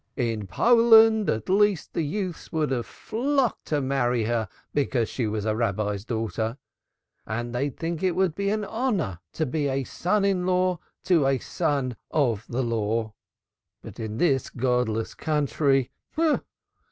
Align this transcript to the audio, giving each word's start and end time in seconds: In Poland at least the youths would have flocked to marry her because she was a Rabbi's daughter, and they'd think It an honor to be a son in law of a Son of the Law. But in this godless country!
In 0.17 0.47
Poland 0.47 1.29
at 1.29 1.47
least 1.47 1.93
the 1.93 2.01
youths 2.01 2.51
would 2.51 2.71
have 2.71 2.87
flocked 2.87 3.65
to 3.65 3.81
marry 3.81 4.23
her 4.23 4.49
because 4.73 5.09
she 5.09 5.27
was 5.27 5.45
a 5.45 5.55
Rabbi's 5.55 6.05
daughter, 6.05 6.57
and 7.27 7.53
they'd 7.53 7.77
think 7.77 8.01
It 8.01 8.15
an 8.17 8.65
honor 8.65 9.19
to 9.33 9.45
be 9.45 9.67
a 9.67 9.83
son 9.83 10.25
in 10.25 10.47
law 10.47 10.79
of 11.07 11.23
a 11.23 11.37
Son 11.37 11.95
of 12.09 12.47
the 12.49 12.63
Law. 12.63 13.13
But 13.83 13.99
in 13.99 14.17
this 14.17 14.49
godless 14.49 15.13
country! 15.13 15.91